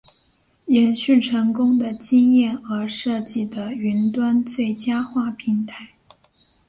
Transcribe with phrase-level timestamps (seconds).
[0.65, 5.89] 延续成功的经验而设计的云端最佳化平台。